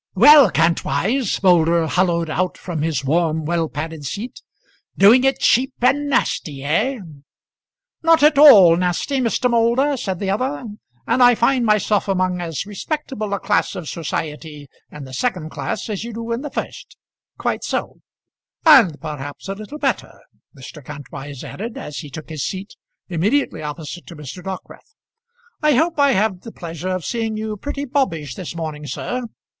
"Well, 0.15 0.49
Kantwise," 0.49 1.43
Moulder 1.43 1.85
holloaed 1.85 2.27
out 2.31 2.57
from 2.57 2.81
his 2.81 3.05
warm, 3.05 3.45
well 3.45 3.69
padded 3.69 4.03
seat, 4.03 4.41
"doing 4.97 5.23
it 5.23 5.37
cheap 5.39 5.75
and 5.79 6.09
nasty, 6.09 6.63
eh?" 6.63 6.97
"Not 8.01 8.23
at 8.23 8.39
all 8.39 8.75
nasty, 8.77 9.19
Mr. 9.19 9.47
Moulder," 9.47 9.95
said 9.97 10.17
the 10.17 10.31
other. 10.31 10.63
"And 11.05 11.21
I 11.21 11.35
find 11.35 11.67
myself 11.67 12.07
among 12.07 12.41
as 12.41 12.65
respectable 12.65 13.31
a 13.31 13.39
class 13.39 13.75
of 13.75 13.87
society 13.87 14.67
in 14.89 15.03
the 15.03 15.13
second 15.13 15.51
class 15.51 15.87
as 15.87 16.03
you 16.03 16.13
do 16.13 16.31
in 16.31 16.41
the 16.41 16.49
first; 16.49 16.97
quite 17.37 17.63
so; 17.63 17.99
and 18.65 18.99
perhaps 18.99 19.49
a 19.49 19.53
little 19.53 19.77
better," 19.77 20.19
Mr. 20.57 20.83
Kantwise 20.83 21.43
added, 21.43 21.77
as 21.77 21.97
he 21.99 22.09
took 22.09 22.29
his 22.29 22.43
seat 22.43 22.73
immediately 23.07 23.61
opposite 23.61 24.07
to 24.07 24.15
Mr. 24.15 24.43
Dockwrath. 24.43 24.95
"I 25.61 25.75
hope 25.75 25.99
I 25.99 26.13
have 26.13 26.41
the 26.41 26.51
pleasure 26.51 26.89
of 26.89 27.05
seeing 27.05 27.37
you 27.37 27.55
pretty 27.55 27.85
bobbish 27.85 28.33
this 28.33 28.55
morning, 28.55 28.87
sir." 28.87 29.25